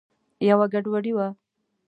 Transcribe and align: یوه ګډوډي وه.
یوه 0.49 0.65
ګډوډي 0.73 1.11
وه. 1.17 1.27